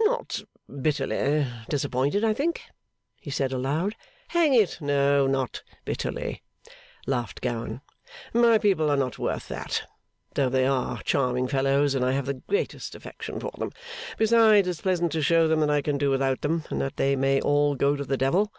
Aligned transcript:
'Not 0.00 0.42
bitterly 0.82 1.46
disappointed, 1.70 2.22
I 2.22 2.34
think,' 2.34 2.60
he 3.18 3.30
said 3.30 3.50
aloud. 3.50 3.96
'Hang 4.28 4.52
it, 4.52 4.76
no; 4.78 5.26
not 5.26 5.62
bitterly,' 5.86 6.42
laughed 7.06 7.40
Gowan. 7.40 7.80
'My 8.34 8.58
people 8.58 8.90
are 8.90 8.96
not 8.98 9.18
worth 9.18 9.48
that 9.48 9.84
though 10.34 10.50
they 10.50 10.66
are 10.66 11.02
charming 11.04 11.48
fellows, 11.48 11.94
and 11.94 12.04
I 12.04 12.12
have 12.12 12.26
the 12.26 12.34
greatest 12.46 12.94
affection 12.94 13.40
for 13.40 13.52
them. 13.58 13.72
Besides, 14.18 14.68
it's 14.68 14.82
pleasant 14.82 15.12
to 15.12 15.22
show 15.22 15.48
them 15.48 15.60
that 15.60 15.70
I 15.70 15.80
can 15.80 15.96
do 15.96 16.10
without 16.10 16.42
them, 16.42 16.64
and 16.68 16.78
that 16.82 16.98
they 16.98 17.16
may 17.16 17.40
all 17.40 17.74
go 17.74 17.96
to 17.96 18.04
the 18.04 18.18
Devil. 18.18 18.52